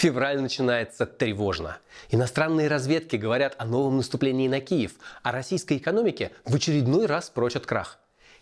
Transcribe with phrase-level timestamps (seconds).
[0.00, 1.76] Февраль начинается тревожно.
[2.08, 7.66] Иностранные разведки говорят о новом наступлении на Киев, а российской экономике в очередной раз прочат
[7.66, 7.98] крах.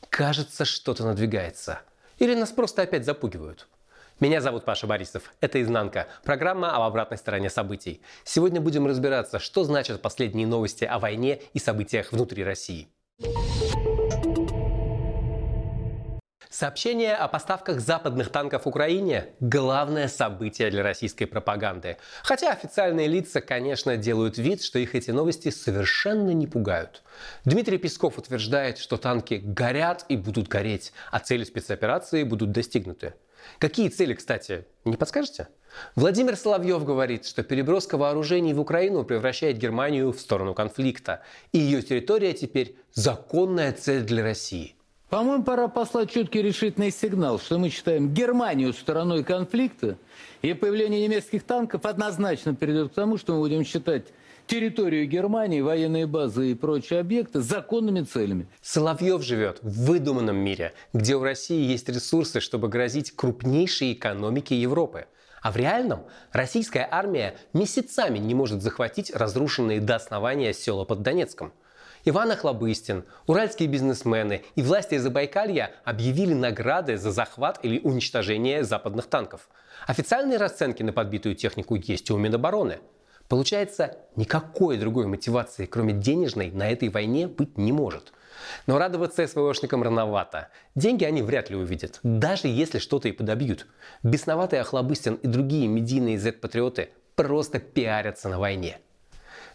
[0.08, 1.80] Кажется, что-то надвигается.
[2.20, 3.66] Или нас просто опять запугивают.
[4.20, 5.32] Меня зовут Паша Борисов.
[5.40, 8.02] Это «Изнанка»– программа об обратной стороне событий.
[8.22, 12.88] Сегодня будем разбираться, что значат последние новости о войне и событиях внутри России.
[16.58, 21.98] Сообщение о поставках западных танков Украине– главное событие для российской пропаганды.
[22.24, 27.04] Хотя официальные лица, конечно, делают вид, что их эти новости совершенно не пугают.
[27.44, 33.14] Дмитрий Песков утверждает, что танки горят и будут гореть, а цели спецоперации будут достигнуты.
[33.60, 35.46] Какие цели, кстати, не подскажете?
[35.94, 41.82] Владимир Соловьев говорит, что переброска вооружений в Украину превращает Германию в сторону конфликта, и ее
[41.82, 44.74] территория теперь законная цель для России.
[45.08, 49.96] По-моему, пора послать четкий решительный сигнал, что мы считаем Германию стороной конфликта,
[50.42, 54.08] и появление немецких танков однозначно приведет к тому, что мы будем считать
[54.46, 58.48] территорию Германии, военные базы и прочие объекты законными целями.
[58.60, 65.06] Соловьев живет в выдуманном мире, где у России есть ресурсы, чтобы грозить крупнейшей экономике Европы.
[65.40, 71.54] А в реальном российская армия месяцами не может захватить разрушенные до основания села под Донецком–
[72.08, 79.50] Иван Охлобыстин, уральские бизнесмены и власти Забайкалья объявили награды за захват или уничтожение западных танков.
[79.86, 82.78] Официальные расценки на подбитую технику есть у Минобороны.
[83.28, 88.14] Получается, никакой другой мотивации, кроме денежной, на этой войне быть не может.
[88.66, 90.48] Но радоваться СВОшникам рановато.
[90.74, 93.66] Деньги они вряд ли увидят, даже если что-то и подобьют.
[94.02, 98.80] Бесноватый Охлобыстин и другие медийные Z-патриоты просто пиарятся на войне.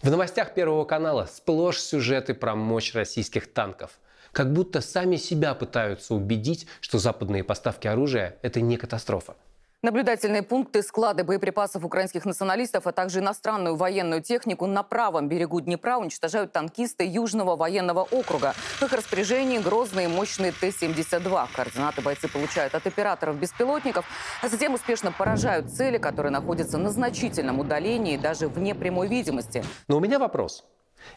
[0.04, 3.92] В новостях Первого канала сплошь сюжеты про мощь российских танков.
[4.34, 9.38] Как будто сами себя пытаются убедить, что западные поставки оружия– это не катастрофа.
[9.84, 15.98] Наблюдательные пункты, склады боеприпасов украинских националистов, а также иностранную военную технику на правом берегу Днепра
[15.98, 18.54] уничтожают танкисты Южного военного округа.
[18.80, 21.48] В их распоряжении грозные мощные Т-72.
[21.54, 24.06] Координаты бойцы получают от операторов беспилотников,
[24.42, 29.66] а затем успешно поражают цели, которые находятся на значительном удалении, даже вне прямой видимости.
[29.90, 30.64] Но у меня вопрос.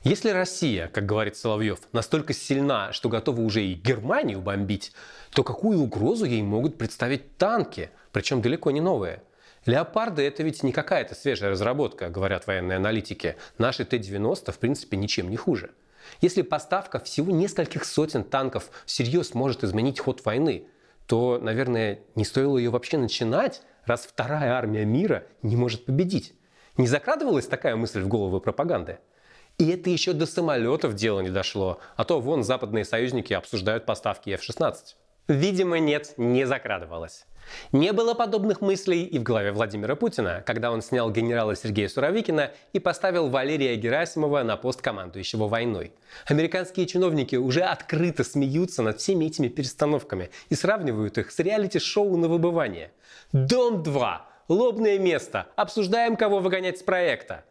[0.03, 4.93] Если Россия, как говорит Соловьев, настолько сильна, что готова уже и Германию бомбить,
[5.33, 9.23] то какую угрозу ей могут представить танки, причем далеко не новые?
[9.67, 13.37] Леопарды это ведь не какая-то свежая разработка, говорят военные аналитики.
[13.59, 15.71] Наши Т-90 в принципе ничем не хуже.
[16.21, 20.69] Если поставка всего нескольких сотен танков всерьез может изменить ход войны,
[21.07, 26.35] то, наверное, не стоило ее вообще начинать, раз вторая армия мира не может победить.
[26.77, 28.99] Не закрадывалась такая мысль в голову пропаганды?
[29.59, 34.31] И это еще до самолетов дело не дошло, а то вон западные союзники обсуждают поставки
[34.31, 34.75] F-16.
[35.29, 37.25] Видимо, нет, не закрадывалось.
[37.73, 42.51] Не было подобных мыслей и в голове Владимира Путина, когда он снял генерала Сергея Суровикина
[42.73, 45.93] и поставил Валерия Герасимова на пост командующего войной.
[46.27, 52.29] Американские чиновники уже открыто смеются над всеми этими перестановками и сравнивают их с реалити-шоу на
[52.29, 52.93] выбывание.
[53.33, 54.19] «Дом-2.
[54.49, 55.47] Лобное место.
[55.57, 57.45] Обсуждаем, кого выгонять с проекта».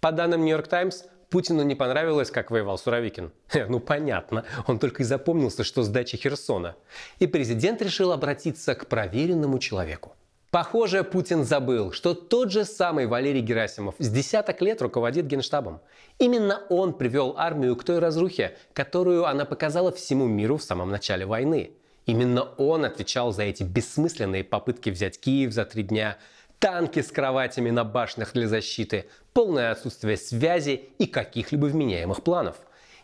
[0.00, 3.32] По данным New York Times, Путину не понравилось, как воевал Суровикин.
[3.68, 6.76] Ну понятно, он только и запомнился, что сдача Херсона.
[7.18, 10.14] И президент решил обратиться к проверенному человеку.
[10.50, 15.80] Похоже, Путин забыл, что тот же самый Валерий Герасимов с десяток лет руководит Генштабом.
[16.18, 21.26] Именно он привел армию к той разрухе, которую она показала всему миру в самом начале
[21.26, 21.72] войны.
[22.06, 26.16] Именно он отвечал за эти бессмысленные попытки взять Киев за три дня,
[26.58, 32.56] танки с кроватями на башнях для защиты, полное отсутствие связи и каких-либо вменяемых планов.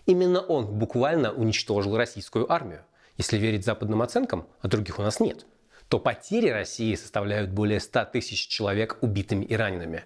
[0.07, 2.83] Именно он буквально уничтожил российскую армию.
[3.17, 5.47] Если верить западным оценкам, а других у нас нет,
[5.89, 10.05] то потери России составляют более 100 тысяч человек убитыми и ранеными.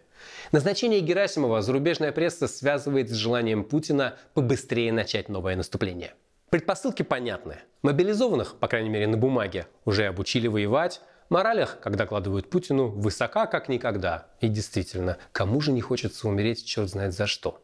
[0.53, 6.15] Назначение Герасимова зарубежная пресса связывает с желанием Путина побыстрее начать новое наступление.
[6.51, 7.59] Предпосылки понятны.
[7.83, 13.47] Мобилизованных, по крайней мере на бумаге, уже обучили воевать, Мораль их, когда кладывают Путину, высока
[13.47, 14.29] как никогда.
[14.41, 17.61] И действительно, кому же не хочется умереть черт знает за что.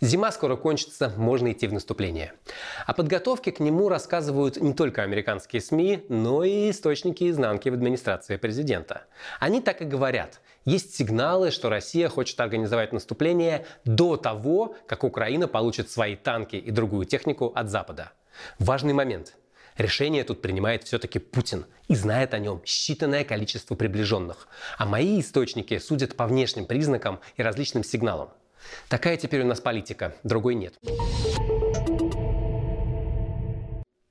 [0.00, 2.32] Зима скоро кончится, можно идти в наступление.
[2.86, 8.36] О подготовке к нему рассказывают не только американские СМИ, но и источники изнанки в администрации
[8.36, 9.02] президента.
[9.40, 10.40] Они так и говорят.
[10.64, 16.70] Есть сигналы, что Россия хочет организовать наступление до того, как Украина получит свои танки и
[16.70, 18.12] другую технику от Запада.
[18.60, 19.34] Важный момент.
[19.78, 24.48] Решение тут принимает все-таки Путин и знает о нем считанное количество приближенных.
[24.76, 28.30] А мои источники судят по внешним признакам и различным сигналам.
[28.88, 30.74] Такая теперь у нас политика, другой нет.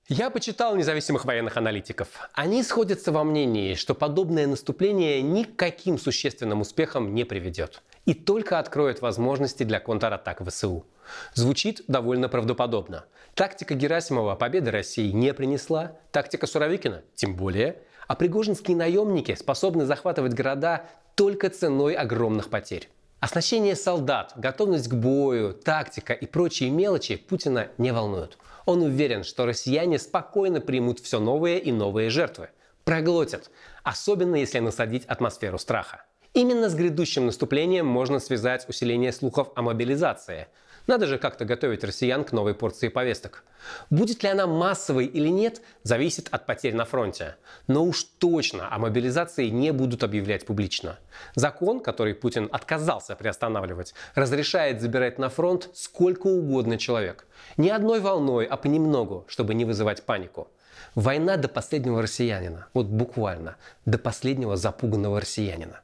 [0.08, 2.08] Я почитал независимых военных аналитиков.
[2.32, 8.14] Они сходятся во мнении, что подобное наступление ни к каким существенным успехам не приведет и
[8.14, 10.86] только откроет возможности для контратак ВСУ.
[11.34, 13.06] Звучит довольно правдоподобно.
[13.34, 17.78] Тактика Герасимова победы России не принесла, тактика Суровикина тем более,
[18.08, 22.90] а пригожинские наемники способны захватывать города только ценой огромных потерь.
[23.20, 28.38] Оснащение солдат, готовность к бою, тактика и прочие мелочи Путина не волнуют.
[28.66, 32.50] Он уверен, что россияне спокойно примут все новые и новые жертвы.
[32.84, 33.50] Проглотят,
[33.84, 36.04] особенно если насадить атмосферу страха.
[36.34, 40.48] Именно с грядущим наступлением можно связать усиление слухов о мобилизации.
[40.88, 43.44] Надо же как-то готовить россиян к новой порции повесток.
[43.90, 47.36] Будет ли она массовой или нет, зависит от потерь на фронте.
[47.68, 50.98] Но уж точно о мобилизации не будут объявлять публично.
[51.36, 57.28] Закон, который Путин отказался приостанавливать, разрешает забирать на фронт сколько угодно человек.
[57.58, 60.48] Не одной волной, а понемногу, чтобы не вызывать панику.
[60.96, 62.68] Война до последнего россиянина.
[62.74, 63.58] Вот буквально.
[63.86, 65.82] До последнего запуганного россиянина.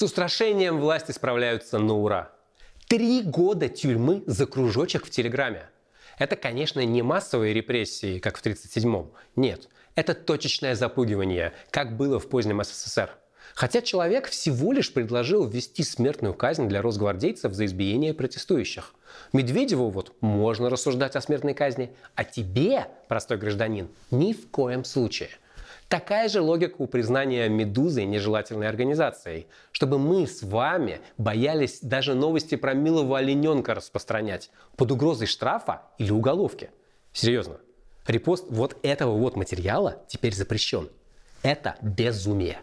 [0.00, 2.32] С устрашением власти справляются на ура.
[2.88, 5.68] Три года тюрьмы за кружочек в Телеграме.
[6.18, 9.12] Это, конечно, не массовые репрессии, как в 1937-м.
[9.36, 13.10] Нет, это точечное запугивание, как было в позднем СССР.
[13.54, 18.94] Хотя человек всего лишь предложил ввести смертную казнь для росгвардейцев за избиение протестующих.
[19.34, 25.28] Медведеву вот можно рассуждать о смертной казни, а тебе, простой гражданин, ни в коем случае–
[25.90, 32.54] Такая же логика у признания «Медузой» нежелательной организацией, чтобы мы с вами боялись даже новости
[32.54, 36.70] про милого олененка распространять под угрозой штрафа или уголовки.
[37.12, 37.56] Серьезно.
[38.06, 40.88] Репост вот этого вот материала теперь запрещен.
[41.42, 42.60] Это безумие.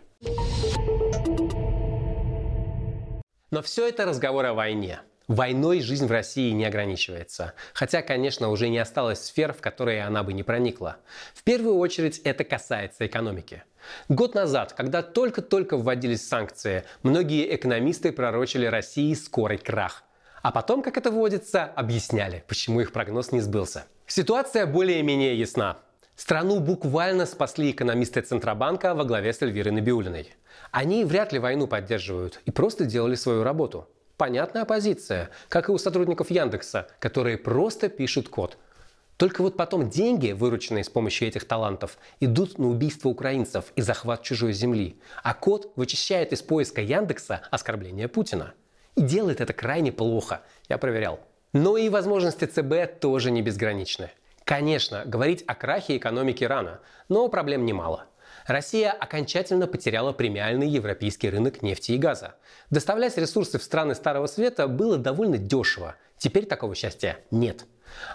[3.52, 5.02] Но все это разговор о войне.
[5.28, 7.54] Войной жизнь в России не ограничивается.
[7.74, 10.98] Хотя, конечно, уже не осталось сфер, в которые она бы не проникла.
[11.34, 13.64] В первую очередь это касается экономики.
[14.08, 20.04] Год назад, когда только-только вводились санкции, многие экономисты пророчили России скорый крах.
[20.44, 23.84] А потом, как это водится, объясняли, почему их прогноз не сбылся.
[24.06, 25.80] Ситуация более-менее ясна.
[26.16, 30.34] Страну буквально спасли экономисты Центробанка во главе с Эльвирой Набиулиной.
[30.72, 33.90] Они вряд ли войну поддерживают и просто делали свою работу.
[34.18, 38.58] Понятная позиция, как и у сотрудников Яндекса, которые просто пишут код.
[39.16, 44.24] Только вот потом деньги, вырученные с помощью этих талантов, идут на убийство украинцев и захват
[44.24, 45.00] чужой земли.
[45.22, 48.56] А код вычищает из поиска Яндекса оскорбление Путина.
[48.96, 51.20] И делает это крайне плохо, я проверял.
[51.54, 54.10] Но и возможности ЦБ тоже не безграничны.
[54.44, 58.06] Конечно, говорить о крахе экономики рано, но проблем немало.
[58.48, 62.36] Россия окончательно потеряла премиальный европейский рынок нефти и газа.
[62.70, 65.96] Доставлять ресурсы в страны Старого Света было довольно дешево.
[66.18, 67.66] Теперь такого счастья нет.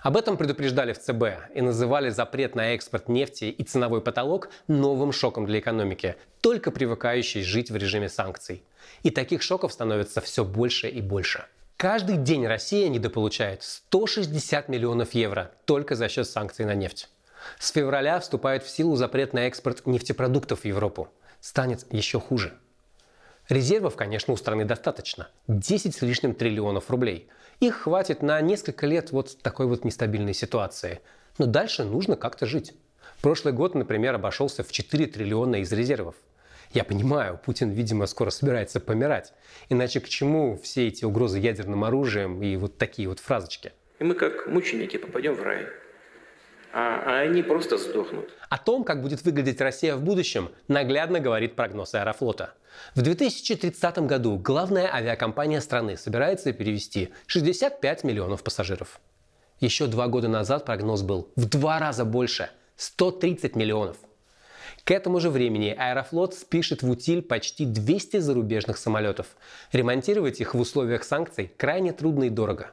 [0.02, 5.12] Об этом предупреждали в ЦБ и называли запрет на экспорт нефти и ценовой потолок новым
[5.12, 8.62] шоком для экономики, только привыкающей жить в режиме санкций.
[9.02, 11.44] И таких шоков становится все больше и больше.
[11.76, 17.11] Каждый день Россия недополучает 160 миллионов евро только за счет санкций на нефть.
[17.59, 21.09] С февраля вступает в силу запрет на экспорт нефтепродуктов в Европу.
[21.41, 22.53] Станет еще хуже.
[23.49, 25.29] Резервов, конечно, у страны достаточно.
[25.49, 27.29] 10 с лишним триллионов рублей.
[27.61, 31.00] Их хватит на несколько лет вот такой вот нестабильной ситуации.
[31.39, 32.75] Но дальше нужно как-то жить.
[33.21, 36.15] Прошлый год, например, обошелся в 4 триллиона из резервов.
[36.72, 39.34] Я понимаю, Путин, видимо, скоро собирается помирать.
[39.69, 43.72] Иначе к чему все эти угрозы ядерным оружием и вот такие вот фразочки?
[43.99, 45.67] И мы как мученики попадем в рай
[46.72, 48.31] а они просто сдохнут.
[48.48, 52.55] О том, как будет выглядеть Россия в будущем, наглядно говорит прогноз Аэрофлота.
[52.94, 59.00] В 2030 году главная авиакомпания страны собирается перевести 65 миллионов пассажиров.
[59.60, 63.98] Еще два года назад прогноз был в два раза больше– 130 миллионов.
[64.84, 69.26] К этому же времени Аэрофлот спишет в утиль почти 200 зарубежных самолетов.
[69.70, 72.72] Ремонтировать их в условиях санкций крайне трудно и дорого.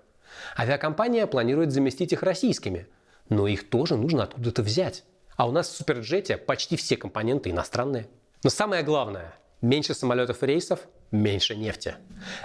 [0.57, 2.87] Авиакомпания планирует заместить их российскими–
[3.29, 5.03] но их тоже нужно откуда-то взять.
[5.35, 8.07] А у нас в Суперджете почти все компоненты иностранные.
[8.43, 10.81] Но самое главное, меньше самолетов и рейсов,
[11.11, 11.95] меньше нефти.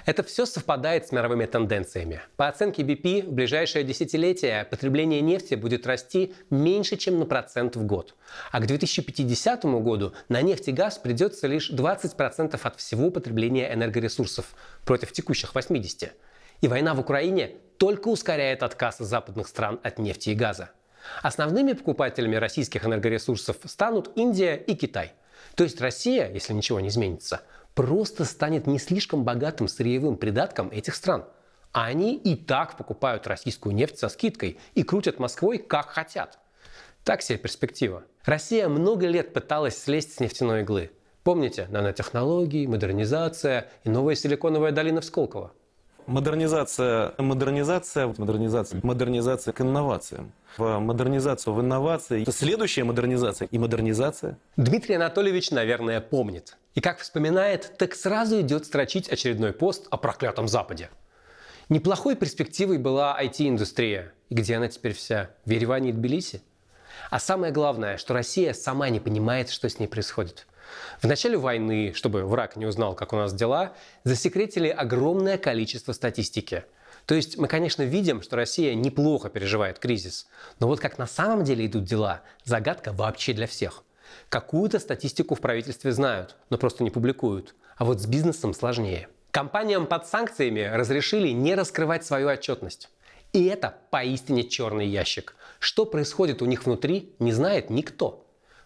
[0.06, 2.20] Это все совпадает с мировыми тенденциями.
[2.36, 7.84] По оценке BP, в ближайшее десятилетие потребление нефти будет расти меньше, чем на процент в
[7.84, 8.14] год.
[8.50, 14.54] А к 2050 году на нефть и газ придется лишь 20% от всего потребления энергоресурсов
[14.84, 16.12] против текущих 80%.
[16.60, 20.70] И война в Украине только ускоряет отказ западных стран от нефти и газа.
[21.22, 25.12] Основными покупателями российских энергоресурсов станут Индия и Китай.
[25.54, 27.42] То есть Россия, если ничего не изменится,
[27.74, 31.24] просто станет не слишком богатым сырьевым придатком этих стран.
[31.72, 36.38] А они и так покупают российскую нефть со скидкой и крутят Москвой как хотят.
[37.02, 38.04] Так себе перспектива.
[38.24, 40.92] Россия много лет пыталась слезть с нефтяной иглы.
[41.24, 45.52] Помните, нанотехнологии, модернизация и новая силиконовая долина в Сколково.
[46.06, 50.32] Модернизация, модернизация, модернизация, модернизация к инновациям.
[50.58, 52.24] В модернизацию, в инновации.
[52.30, 54.36] Следующая модернизация и модернизация.
[54.58, 56.58] Дмитрий Анатольевич, наверное, помнит.
[56.74, 60.90] И как вспоминает, так сразу идет строчить очередной пост о проклятом Западе.
[61.70, 64.12] Неплохой перспективой была IT-индустрия.
[64.28, 65.30] И где она теперь вся?
[65.46, 66.42] В Ереване и Тбилиси?
[67.10, 70.46] А самое главное, что Россия сама не понимает, что с ней происходит.
[71.00, 76.64] В начале войны, чтобы враг не узнал, как у нас дела, засекретили огромное количество статистики.
[77.06, 80.26] То есть мы, конечно, видим, что Россия неплохо переживает кризис.
[80.58, 83.84] Но вот как на самом деле идут дела, загадка вообще для всех.
[84.28, 87.54] Какую-то статистику в правительстве знают, но просто не публикуют.
[87.76, 89.08] А вот с бизнесом сложнее.
[89.30, 92.88] Компаниям под санкциями разрешили не раскрывать свою отчетность.
[93.32, 95.34] И это поистине черный ящик.
[95.58, 98.23] Что происходит у них внутри, не знает никто.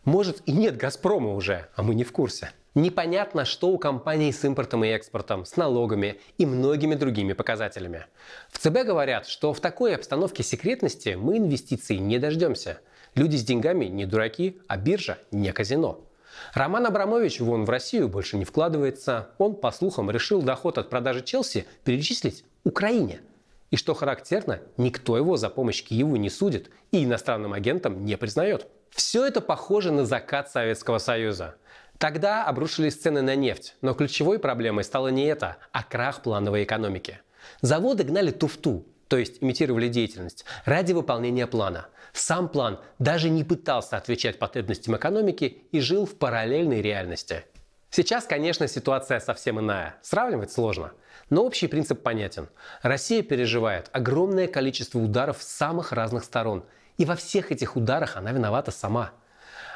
[0.08, 2.52] Может и нет «Газпрома» уже, а мы не в курсе.
[2.74, 8.06] Непонятно, что у компаний с импортом и экспортом, с налогами и многими другими показателями.
[8.50, 12.78] В ЦБ говорят, что в такой обстановке секретности мы инвестиций не дождемся.
[13.16, 16.00] Люди с деньгами не дураки, а биржа не казино.
[16.54, 19.28] Роман Абрамович вон в Россию больше не вкладывается.
[19.36, 23.20] Он, по слухам, решил доход от продажи Челси перечислить Украине–
[23.70, 28.66] и что характерно, никто его за помощь Киеву не судит и иностранным агентам не признает.
[28.90, 31.56] Все это похоже на закат Советского Союза.
[31.98, 37.20] Тогда обрушились цены на нефть, но ключевой проблемой стало не это, а крах плановой экономики.
[37.60, 41.88] Заводы гнали туфту, то есть имитировали деятельность, ради выполнения плана.
[42.12, 47.44] Сам план даже не пытался отвечать потребностям экономики и жил в параллельной реальности.
[47.90, 49.96] Сейчас, конечно, ситуация совсем иная.
[50.02, 50.92] Сравнивать сложно.
[51.30, 52.48] Но общий принцип понятен.
[52.82, 56.64] Россия переживает огромное количество ударов с самых разных сторон.
[56.98, 59.12] И во всех этих ударах она виновата сама.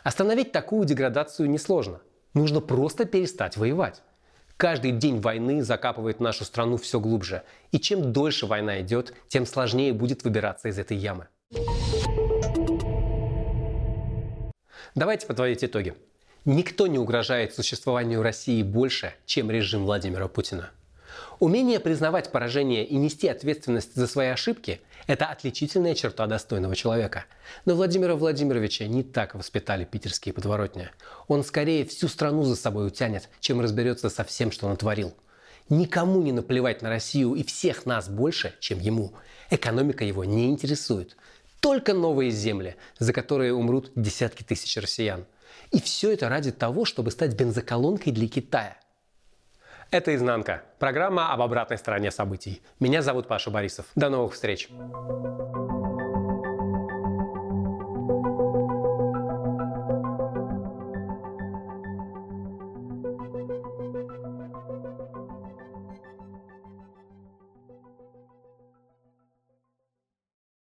[0.03, 2.01] Остановить такую деградацию несложно.
[2.35, 4.03] Нужно просто перестать воевать.
[4.57, 7.45] Каждый день войны закапывает нашу страну все глубже.
[7.71, 11.29] И чем дольше война идет, тем сложнее будет выбираться из этой ямы.
[14.95, 15.95] Давайте подводить итоги.
[16.45, 20.71] Никто не угрожает существованию России больше, чем режим Владимира Путина.
[21.39, 27.25] Умение признавать поражение и нести ответственность за свои ошибки– это отличительная черта достойного человека.
[27.65, 30.89] Но Владимира Владимировича не так воспитали питерские подворотни.
[31.29, 35.15] Он скорее всю страну за собой утянет, чем разберется со всем, что натворил.
[35.69, 39.13] Никому не наплевать на Россию и всех нас больше, чем ему.
[39.51, 41.17] Экономика его не интересует.
[41.61, 45.25] Только новые земли, за которые умрут десятки тысяч россиян.
[45.71, 48.77] И все это ради того, чтобы стать бензоколонкой для Китая.
[49.93, 52.63] Это «Изнанка»– программа об обратной стороне событий.
[52.81, 53.85] Меня зовут Паша Борисов.
[53.95, 54.71] До новых встреч!